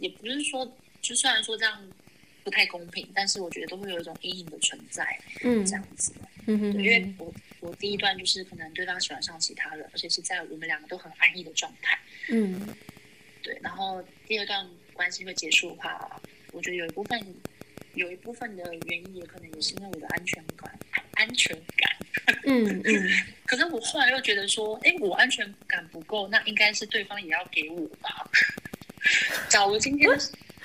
[0.00, 0.66] 也不是说，
[1.02, 1.78] 就虽然说这样
[2.46, 5.04] 不太公平，但是我觉得都会有一种阴影的存在，
[5.42, 6.14] 嗯这样子。
[6.46, 11.98] 嗯哼对，因为我我第一段就是可能对方喜欢上其他人，而且是在我们两个都很安逸的状态。
[12.28, 12.68] 嗯
[13.42, 17.20] 对，然后第二段关系会结束的话，我觉得有一部分
[17.94, 20.72] 有一部分的原因，也可能也是因为我的安全感，
[21.14, 21.96] 安全感。
[22.44, 23.10] 嗯嗯
[23.44, 28.30] 可是我后来又觉得说，哎，我安全感不够，那应该是对方也要给我吧？
[29.50, 30.08] 假如今天，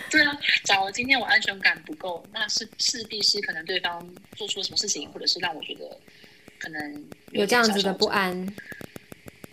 [0.10, 5.98] 对啊，假如今天我安全感不够，那是势必是可能对方做出了什么事情，或者是让我觉得
[6.60, 8.48] 可能有这样子的不安，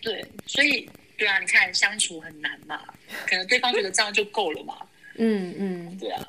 [0.01, 2.83] 对，所以对啊，你看相处很难嘛，
[3.27, 6.25] 可能对方觉得这样就够了嘛， 嗯嗯对啊，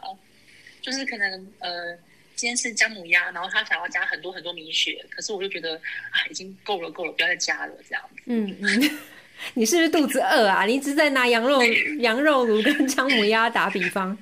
[0.81, 1.95] 就是可能呃，
[2.35, 5.75] 今天是姜母鸭，然后他想要加很多很多米血，可是我就觉得
[6.11, 8.21] 啊，已经够了够了，不要再加了这样子。
[8.25, 8.99] 嗯嗯，
[9.53, 10.65] 你是不是肚子饿啊？
[10.65, 11.63] 你一直在拿羊肉
[11.99, 14.17] 羊肉炉跟姜母鸭打比方，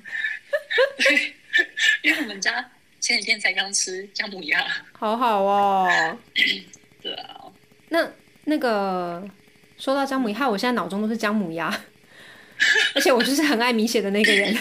[2.02, 6.18] 因为我们家前几天才刚吃姜母鸭，好好哦。
[7.02, 7.44] 对啊，
[7.88, 8.10] 那
[8.44, 9.28] 那个
[9.76, 11.68] 说到姜母鸭，我现在脑中都是姜母鸭，
[12.94, 14.56] 而且我就是很爱米血的那个人。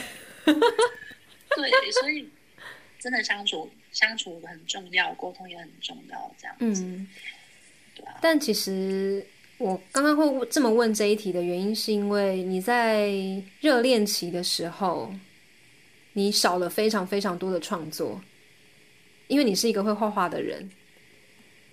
[0.45, 2.29] 对，所以
[2.99, 7.07] 真的相处相处很重要，沟通也很重要，这样子，嗯，
[7.95, 9.25] 对啊，但其实
[9.57, 13.11] 我刚刚会这么问这一题的原因，是因为你在
[13.59, 15.11] 热恋期的时候，
[16.13, 18.21] 你少了非常非常多的创作，
[19.27, 20.69] 因为你是一个会画画的人。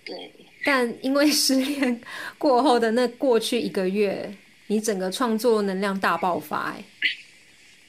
[0.03, 0.31] 对，
[0.63, 2.01] 但因为失恋
[2.37, 4.31] 过后的那过去一个月，
[4.67, 6.83] 你整个创作能量大爆发、哎，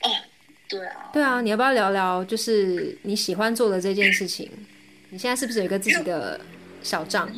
[0.03, 0.11] 哦，
[0.69, 4.51] 对啊，对啊，你要不要聊聊，就是你喜欢做的这件事情？
[5.09, 6.41] 你现在是不是有一个自己的
[6.83, 7.31] 小账，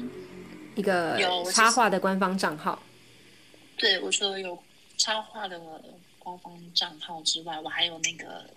[0.78, 2.80] 一个有插画的官方账号？
[3.76, 4.56] 对，我说有
[4.96, 5.60] 插画的
[6.18, 8.48] 官方账号之外，我还有那个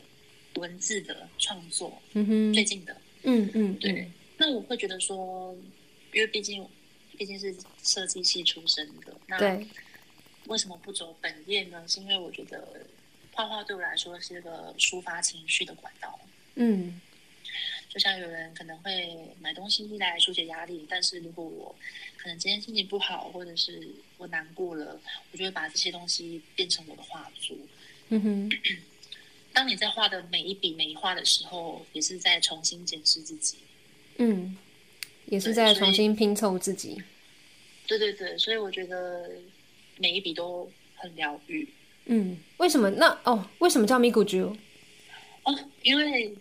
[0.55, 2.95] 文字的创作，嗯哼，最近的。
[3.23, 5.55] 嗯嗯对，嗯那我会觉得说，
[6.13, 6.67] 因为毕竟
[7.17, 9.67] 毕竟是设计系出身的，那对，
[10.45, 11.83] 为什么不走本业呢？
[11.87, 12.85] 是因为我觉得
[13.33, 16.19] 画画对我来说是个抒发情绪的管道。
[16.55, 16.99] 嗯
[17.93, 21.75] 就像有人可能会买东西来疏解压力，但是如果我
[22.17, 24.99] 可能今天心情不好，或者是我难过了，
[25.31, 27.55] 我就会把这些东西变成我的画作。
[28.09, 28.49] 嗯哼，
[29.51, 33.57] 当你在画的每一笔每一画的时候，也是在重新检视自己。
[34.17, 34.57] 嗯，
[35.25, 37.01] 也是在重新拼凑自己。
[37.87, 39.29] 对对对，所以我觉得
[39.97, 41.67] 每一笔都很疗愈
[42.05, 42.89] 嗯，为什么？
[42.91, 44.55] 那哦，为什么叫咪咕啾？
[45.43, 46.33] 哦，因为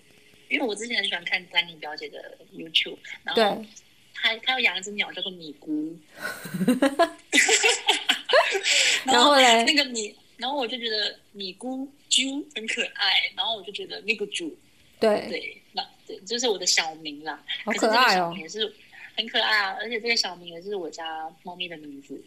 [0.51, 3.67] 因为我之前很喜欢看丹尼表姐的 YouTube，然后对，
[4.15, 5.97] 她她要养一只鸟叫做米姑，
[9.07, 9.65] 然后嘞？
[9.65, 14.55] 那个米，然后我就觉得米姑啾很可爱，然后我就觉得那个猪
[14.99, 17.41] 对，对，那对，就是我的小名啦。
[17.65, 18.35] 好可爱哦。
[18.37, 18.75] 也是
[19.17, 22.21] 很可爱啊，而且这个小名也是我家猫咪的名字，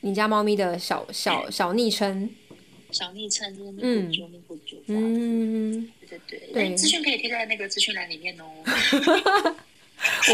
[0.00, 2.30] 你家猫咪的小小小昵称，
[2.90, 5.20] 小昵称就是咪嗯咕啾咪咕啾这样子。
[5.20, 8.44] 嗯，对对对，对资讯可以贴在那个资讯栏里面哦。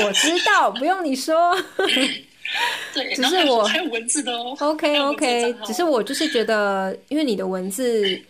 [0.05, 1.57] 我知道，不用你说。
[2.93, 4.55] 对，只是我还有文字的哦。
[4.61, 8.21] OK OK，只是我就是觉得，因为你的文字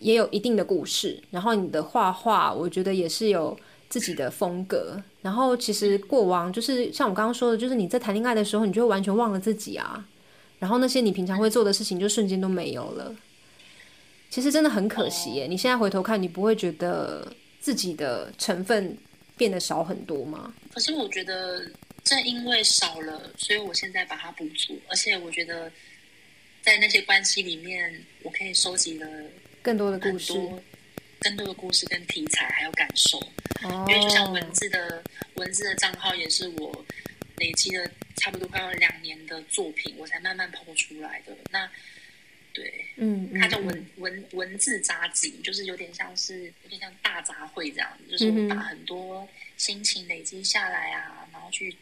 [0.00, 3.54] 也有一定的故事，然后你的画画，我觉得也是有
[3.90, 5.02] 自己的风格。
[5.20, 10.02] 然后其实过往就是像我刚刚说的，就是你在谈恋爱的时候，你就会完全忘了自己啊，
[10.58, 13.14] 然后那些你平常会做的事情就瞬间都没有了。
[14.30, 15.46] 其实真的很可惜耶！
[15.46, 18.96] 你现在回头看，你不会觉得自己的成分
[19.36, 20.54] 变得少很多吗？
[20.72, 21.64] 可是我觉得
[22.04, 25.70] 正因为少了，所以我现在把它补足，而且我觉得
[26.62, 29.08] 在那些关系里面，我可以收集了
[29.62, 30.62] 更多的故事多
[31.20, 33.18] 更多的故事跟题材，还有感受。
[33.64, 35.02] 哦因为就像文字的
[35.34, 36.84] 文字的账号，也是我
[37.38, 41.36] 累积了差不多快要两年的作品，我才慢慢剖出来的。
[41.50, 41.68] 那
[42.52, 51.74] 对，嗯，嗯它叫文、嗯文文字杂集，就是有点像是有点像大杂烩这样子，就是我把很多心情累积下来啊，然后去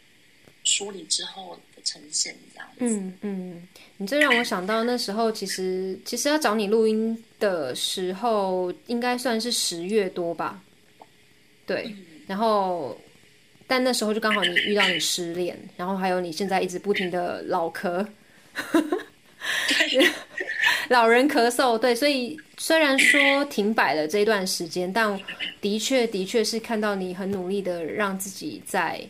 [0.65, 2.77] 梳理之后的呈现这样子。
[2.81, 10.63] 嗯嗯，你这让我想到那时候，其实其实要找你录音的时候，应该算是十月多吧。
[11.65, 11.95] 对，
[12.27, 13.01] 然后
[13.67, 18.07] 但那时候就刚好你遇到你失恋，然后还有你现在一直不停的老咳，
[20.89, 25.19] 老人咳嗽，对，所以虽然说停摆了这一段时间，但
[25.61, 29.01] 的确的确是看到你很努力的让自己在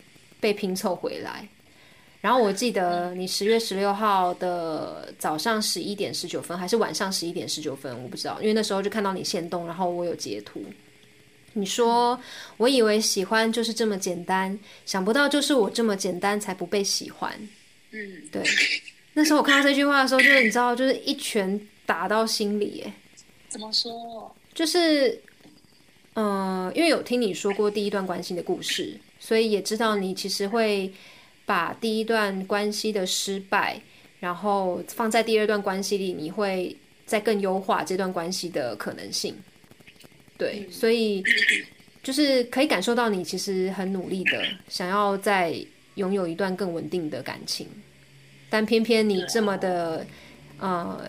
[0.40, 1.46] 被拼凑回来。
[2.20, 10.64] 然后我记得你十月十六号的早上十一点十九分，还是晚上十一点十九分，我不知道，因为那时候就看到你现动，然后我有截图，
[11.52, 12.18] 你说，
[12.56, 17.32] 我以为喜欢就是这么简单，想不到就是我这么简单才不被喜欢。
[17.92, 18.42] 嗯，对，
[19.18, 22.92] 那时候我看到这句话的时候，就是你知道，就是一拳打到心里，哎，
[23.48, 24.30] 怎么说？
[24.52, 25.18] 就是，
[26.12, 30.92] 呃，因为有听你说过第一段关系的故事，所以也知道你其实会
[31.46, 33.80] 把第一段关系的失败，
[34.20, 36.76] 然后放在第二段关系里，你会
[37.06, 39.34] 再更优化这段关系的可能性。
[40.36, 41.24] 对，所以
[42.02, 45.56] 就是可以感受到你其实很努力的想要再
[45.94, 47.66] 拥有一段更稳定的感情，
[48.48, 50.06] 但偏偏你这么的
[50.58, 51.00] 呃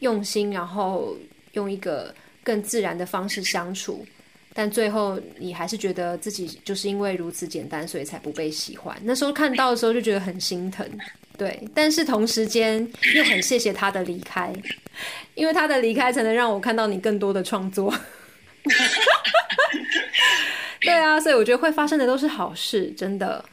[0.00, 1.16] 用心，然后
[1.52, 4.06] 用一个更自然的方式相处，
[4.54, 8.96] 但最后你还是觉得自己就是因为如此简单，所以才不被喜欢。
[9.02, 10.88] 那时候看到的时候就觉得很心疼，
[11.36, 14.52] 对，但是同时间又很谢谢他的离开，
[15.34, 17.92] 因为他的离开才能让我看到你更多的创作。
[20.82, 23.44] 对啊，所以我觉得会发生的都是好事，真的。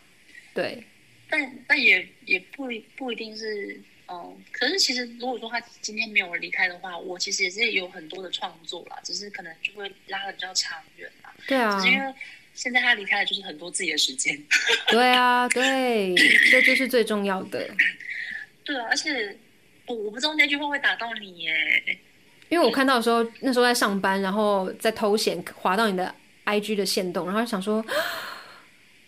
[0.54, 0.82] 对，
[1.30, 11.34] 但但也也不一不一定是，嗯，可是其实如果说他今天没有离开的话，我其实也是有很多的创作啦，只是可能就会拉的比较长远啦。
[11.48, 12.14] 对啊只，是因为
[12.54, 14.38] 现在他离开了，就是很多自己的时间。
[14.90, 16.16] 对啊，对，
[16.50, 17.70] 这就是最重要的。
[18.64, 19.38] 对啊，而且
[19.86, 21.54] 我我不知道那句话会打到你耶。
[22.50, 27.86] 因为我看到的时候，那时候在上班，然后在偷闲滑到你的 IG 的线动，然后想说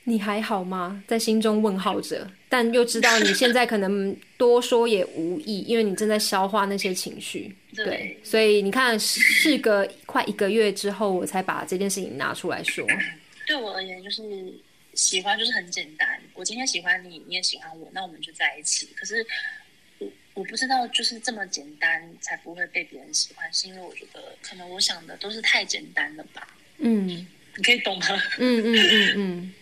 [0.10, 1.04] 你还好吗？
[1.08, 7.56] 在心中问号着，但又知道你现在可能多说也无益，因为你正在消化那些情绪。
[7.76, 12.86] 对所以你看，事隔快一个月之后，我才把这件事情拿出来说。
[13.46, 14.24] 对我而言，就是
[14.96, 16.20] 喜欢就是很简单。
[16.34, 18.90] 我今天喜欢你，你也喜欢我，那我们就在一起。
[18.96, 19.26] 可是
[20.00, 26.48] 我我不知道，就是这么简单才不会被别人喜欢，是因为我觉得可能我想的都是太简单了吧？
[26.80, 28.06] 嗯你可以懂吗？
[28.38, 29.54] 嗯嗯嗯嗯，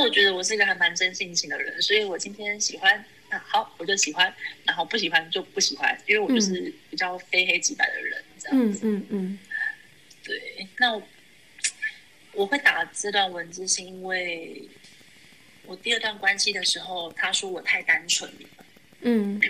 [0.00, 4.32] 我觉得我是一个还蛮真性情的人，所以我今天喜欢，那好我就喜欢，
[4.64, 8.80] 然后不喜欢就不喜欢，因为我就是比较非黑即白的人，这样嗯子。
[8.82, 9.38] 嗯嗯
[10.24, 11.02] 对，那我
[12.32, 14.68] 我会打这段文字，是因为
[15.66, 18.48] 我第二段关系的时候，他说我太单纯了。
[19.02, 19.40] 嗯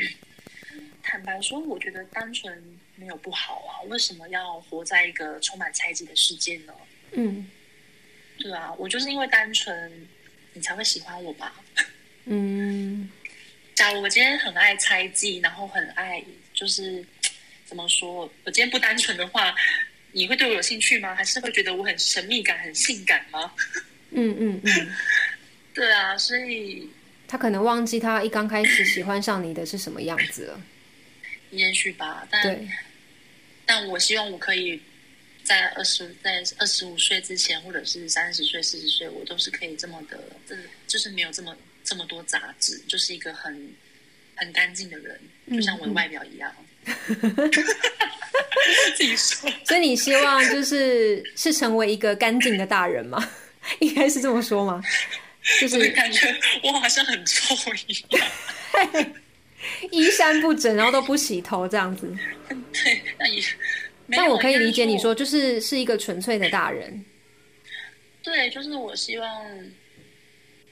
[1.02, 6.72] 坦白说，我觉得单纯没有不好啊，为什么要活在一个充满猜忌的世界呢？
[7.12, 7.50] 嗯
[8.38, 10.08] 对啊，我就是因为单纯，
[10.52, 11.54] 你才会喜欢我吧？
[12.26, 13.08] 嗯
[13.74, 17.04] 假如我今天很爱猜忌，然后很爱就是
[17.64, 19.54] 怎么说，我今天不单纯的话，
[20.12, 21.14] 你会对我有兴趣吗？
[21.14, 23.52] 还是会觉得我很神秘感、很性感吗？
[24.10, 24.92] 嗯嗯嗯，
[25.72, 26.88] 对啊，所以
[27.26, 30.60] 他可能忘记他一刚开始喜欢上你的是什么样子了。
[31.50, 32.68] 也许吧，但，
[33.64, 34.80] 但我希望我可以
[35.50, 43.74] 在二十在二十五岁之前，或者是三十岁、四十岁，我都是可以这么的，这就是没有这么这么多杂质，就是一个很
[44.36, 46.54] 很干净的人，就像我的外表一样。
[48.96, 53.28] 自己说，所以你希望就是是成为一个干净的大人吗？
[53.80, 54.80] 应该是这么说吗？
[55.58, 56.32] 就就是是感觉
[56.62, 57.56] 我好像很臭
[57.88, 58.24] 一样。
[59.90, 62.16] 衣衫不整，然后都不洗头这样子。
[62.72, 63.42] 对，那也。
[64.12, 67.04] 但我可以理解你说，就是是一个纯粹的大人。
[68.22, 69.70] 对，就是我希望，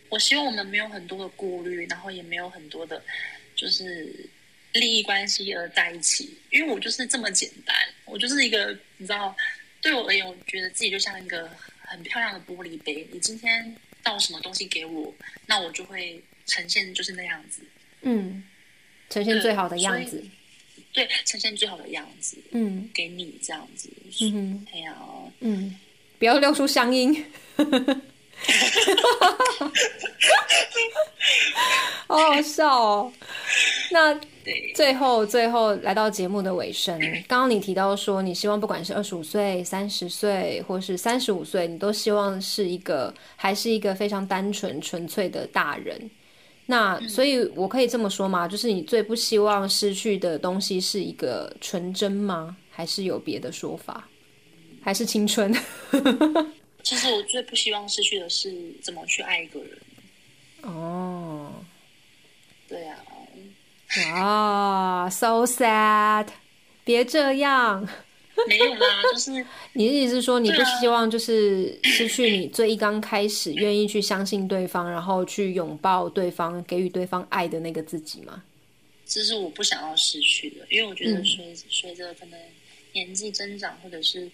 [0.09, 3.03] 我希望我们没有很多的顾虑，然后也没有很多的，
[3.55, 4.14] 就是
[4.72, 6.37] 利益关系而在一起。
[6.51, 7.74] 因为我就是这么简单，
[8.05, 9.35] 我就是一个，你知道，
[9.81, 13.09] 对我而言，我觉得自己就像一个很漂亮的玻璃杯。
[13.11, 15.14] 你今天倒什么东西给我，
[15.46, 17.62] 那我就会呈现就是那样子，
[18.03, 18.44] 嗯，
[19.09, 20.22] 呈现最好的样子。
[20.99, 23.89] 对，呈现最好的样子嗯给你这样子。
[24.21, 24.97] 嗯哼哎呀，
[25.39, 25.73] 嗯，
[26.19, 27.25] 不要露出乡音。
[32.09, 33.13] 好好笑哦。
[33.93, 34.19] 那，
[34.75, 46.11] 最后，最后来到节目的尾声，刚刚你提到说，你希望不管是二十五岁、三十岁，或是三十五岁，你都希望是一个还是一个非常单纯、纯粹的大人。
[46.71, 48.47] 那所以，我可以这么说吗？
[48.47, 52.55] 就是你最不希望失去的东西是一个纯真吗？
[52.71, 54.07] 还是有别的说法？
[54.83, 55.51] 还是青春？
[56.85, 59.79] 其实我最不希望失去的是怎么去爱一个人。
[60.61, 61.53] 哦，
[62.69, 62.99] 对啊，
[64.12, 66.27] 哇，so sad，
[66.85, 67.89] 别这样。
[68.47, 69.30] 没有啦，就是
[69.74, 78.45] 你的意思是说，你不希望就是失去你最一刚开始愿意去相信对方，然后去拥抱对方，给予对方爱的那个自己吗？
[79.07, 82.39] 这是我不想要失去的，因为我觉得嗯随随着可能
[82.93, 84.30] 年纪增长，或者是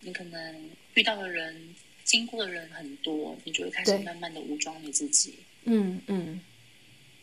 [0.00, 1.74] 你可能遇到的人、
[2.04, 5.34] 经过的人很多，你就会开始慢慢的武装你自己。
[5.64, 6.40] 嗯嗯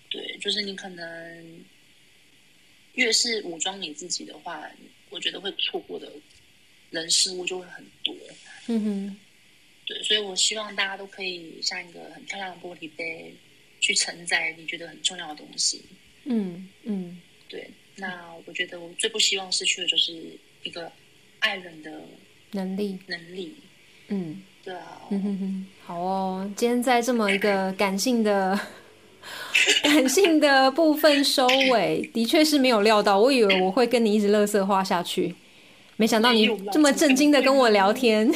[0.09, 1.65] 对，就是你可能
[2.93, 4.65] 越是武装你自己的话，
[5.10, 6.12] 我觉得会错过的
[6.89, 8.16] 人事物就会很多。
[8.68, 9.18] 嗯哼，
[9.86, 13.34] 对，所以我希望大家都可以像一个很漂亮的玻璃杯，
[13.80, 15.84] 去承载你觉得很重要的东西。
[16.24, 20.91] 嗯嗯对，那我觉得我最不希望失去的就是一个
[21.39, 22.01] 爱人的
[22.51, 23.56] 能力，能力。
[24.08, 28.60] 嗯对啊，嗯哼哼，好哦，今天在这么一个感性的。
[29.84, 33.19] 感性的部分收尾，的确是没有料到。
[33.19, 35.34] 我以为我会跟你一直乐色话下去，
[35.97, 38.32] 没想到你这么震惊的跟我聊天。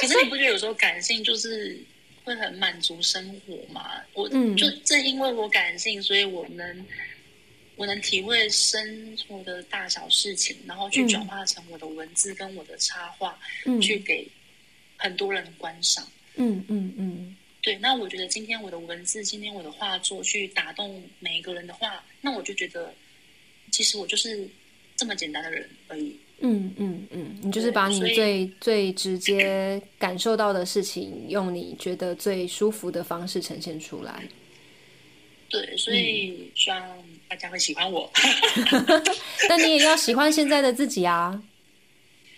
[0.00, 1.78] 可是你不觉得有时候感性就是
[2.24, 3.90] 会很满足生活吗？
[4.14, 6.86] 我、嗯就正因为我感性，所以我能
[7.76, 14.26] 我能体会生活的大小事情，然后去嗯转化成我的文字跟我的插画，嗯去给
[14.96, 16.06] 很多人观赏。
[16.36, 22.92] 嗯嗯嗯对，那我觉得今天我的文字，今天我的画作去打动每一个人的话，那我就觉得，
[23.70, 24.48] 其实我就是
[24.96, 26.18] 这么简单的人而已。
[26.40, 34.24] 嗯嗯嗯，你就是把你最最直接感受到的事情，用你觉得最舒服的方式呈现出来。
[35.48, 38.10] 对，所以希望大家会喜欢我。
[39.48, 41.40] 但你也要喜欢现在的自己啊！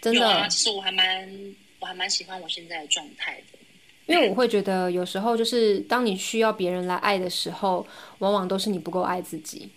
[0.02, 3.58] 真的啊，的，其实我还蛮我还蛮喜欢我现在的状态的。
[4.06, 7.86] 因为我会觉得有时候就是当你需要别人来爱的时候，
[8.18, 9.68] 往往都是你不够爱自己。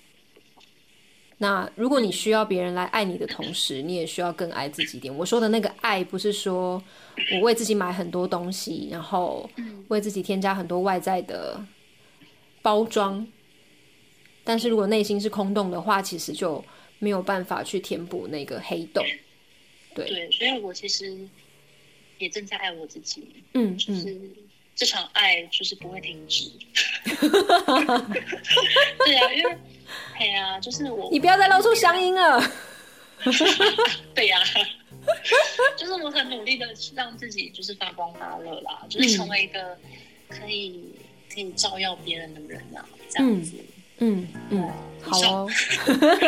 [1.39, 5.15] 那如果你需要别人来爱你的同时，你也需要更爱自己一点。
[5.15, 6.81] 我说的那个爱，不是说
[7.33, 9.47] 我为自己买很多东西，然后
[9.89, 11.63] 为自己添加很多外在的
[12.63, 13.25] 包装。
[14.43, 16.63] 但是如果内心是空洞的话，其实就
[16.97, 19.05] 没有办法去填补那个黑洞。
[19.93, 21.17] 对，所以我其实
[22.19, 24.19] 也正在爱我自己，嗯嗯，就是
[24.75, 26.51] 这场爱就是不会停止。
[29.05, 29.57] 对啊，因为
[30.19, 32.41] 哎呀，就是我你不要再露出乡音了。
[34.13, 34.39] 对呀、
[35.75, 39.75] 就是我很努力的让自己就是发光发热啦，就是成为一个
[40.29, 40.93] 可以
[41.33, 43.53] 可以照耀别人的人啊，这样子。
[43.99, 45.49] 嗯嗯，好哦，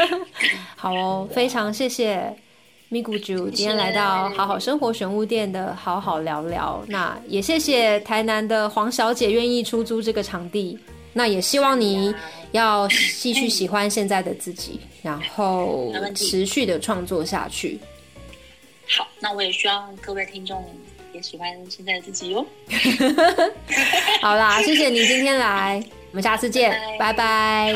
[0.75, 2.35] 好哦，非常谢谢
[2.89, 6.83] 咪咕啾今天来到好好生活玄物店的好好聊聊。
[6.87, 10.77] 那也谢谢台南的黄小姐愿意出租这个场地。
[11.13, 12.13] 那也希望你
[12.51, 17.79] 要继续喜欢现在的自己，然后持续的创作下去。
[18.87, 20.63] 好，那我也希望各位听众
[21.13, 22.45] 也喜欢现在的自己哟。
[24.21, 27.73] 好啦，谢谢你今天来，我们下次见，拜拜